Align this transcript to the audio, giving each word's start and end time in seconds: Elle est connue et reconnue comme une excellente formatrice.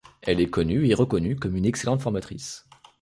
Elle 0.23 0.41
est 0.41 0.49
connue 0.49 0.87
et 0.87 0.95
reconnue 0.95 1.35
comme 1.35 1.55
une 1.55 1.67
excellente 1.67 2.01
formatrice. 2.01 2.65